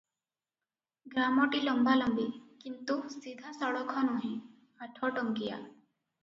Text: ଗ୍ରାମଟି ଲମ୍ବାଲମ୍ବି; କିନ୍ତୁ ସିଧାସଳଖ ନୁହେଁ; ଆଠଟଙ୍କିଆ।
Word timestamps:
ଗ୍ରାମଟି 1.15 1.59
ଲମ୍ବାଲମ୍ବି; 1.67 2.25
କିନ୍ତୁ 2.63 2.97
ସିଧାସଳଖ 3.17 4.07
ନୁହେଁ; 4.09 4.33
ଆଠଟଙ୍କିଆ। 4.89 5.63